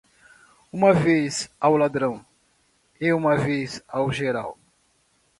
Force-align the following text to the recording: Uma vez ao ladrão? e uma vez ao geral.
Uma 0.73 0.93
vez 0.95 1.47
ao 1.59 1.77
ladrão? 1.77 2.25
e 2.99 3.13
uma 3.13 3.37
vez 3.37 3.83
ao 3.87 4.11
geral. 4.11 4.57